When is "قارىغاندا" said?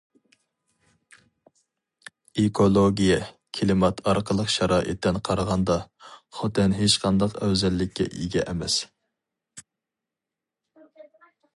5.29-5.77